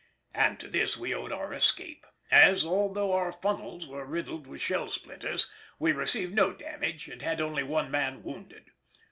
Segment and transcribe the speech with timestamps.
[0.33, 4.89] And to this we owed our escape, as, although our funnels were riddled with shell
[4.89, 8.71] splinters, we received no damage and had only one man wounded.